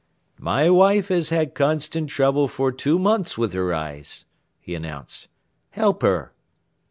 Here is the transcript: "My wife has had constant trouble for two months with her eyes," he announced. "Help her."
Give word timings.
"My 0.39 0.67
wife 0.67 1.09
has 1.09 1.29
had 1.29 1.53
constant 1.53 2.09
trouble 2.09 2.47
for 2.47 2.71
two 2.71 2.97
months 2.97 3.37
with 3.37 3.53
her 3.53 3.71
eyes," 3.71 4.25
he 4.59 4.73
announced. 4.73 5.27
"Help 5.69 6.01
her." 6.01 6.33